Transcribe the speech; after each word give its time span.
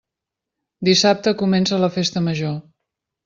Dissabte 0.89 1.33
comença 1.43 1.79
la 1.83 1.91
Festa 1.99 2.25
Major. 2.31 2.57